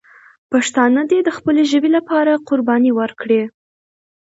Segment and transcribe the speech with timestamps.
[0.51, 3.41] پښتانه دې د خپلې ژبې لپاره قرباني ورکړي.